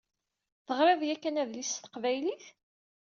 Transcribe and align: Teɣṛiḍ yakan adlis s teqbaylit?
Teɣṛiḍ 0.65 1.01
yakan 1.05 1.39
adlis 1.41 1.69
s 1.75 1.75
teqbaylit? 1.83 2.45